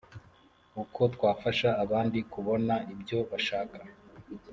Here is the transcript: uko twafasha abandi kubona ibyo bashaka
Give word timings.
uko 0.81 1.01
twafasha 1.15 1.69
abandi 1.83 2.19
kubona 2.31 2.73
ibyo 2.93 3.19
bashaka 3.29 3.79